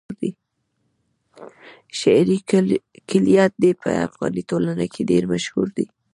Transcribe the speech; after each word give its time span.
شعري 1.99 2.37
کلیات 3.09 3.53
يې 3.65 3.71
په 3.81 3.89
افغاني 4.07 4.43
ټولنه 4.49 4.85
کې 4.93 5.01
ډېر 5.11 5.23
مشهور 5.33 5.67
دي. 5.77 5.85